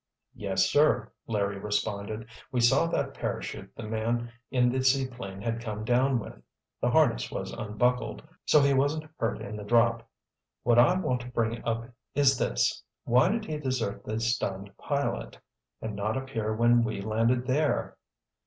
"Yes, 0.33 0.67
sir," 0.67 1.11
Larry 1.27 1.59
responded. 1.59 2.25
"We 2.51 2.59
saw 2.59 2.87
that 2.87 3.13
parachute 3.13 3.69
the 3.75 3.83
man 3.83 4.31
in 4.49 4.71
the 4.71 4.83
seaplane 4.83 5.43
had 5.43 5.61
come 5.61 5.83
down 5.85 6.17
with—the 6.17 6.89
harness 6.89 7.29
was 7.29 7.51
unbuckled, 7.51 8.23
so 8.43 8.61
he 8.61 8.73
wasn't 8.73 9.07
hurt 9.19 9.39
in 9.43 9.55
the 9.55 9.63
drop. 9.63 10.09
What 10.63 10.79
I 10.79 10.95
want 10.99 11.21
to 11.21 11.27
bring 11.29 11.63
up 11.63 11.85
is 12.15 12.35
this: 12.39 12.81
why 13.03 13.29
did 13.29 13.45
he 13.45 13.57
desert 13.59 14.03
the 14.03 14.19
stunned 14.19 14.75
pilot—and 14.79 15.95
not 15.95 16.17
appear 16.17 16.51
when 16.55 16.83
we 16.83 16.99
landed 16.99 17.45
there?" 17.45 17.95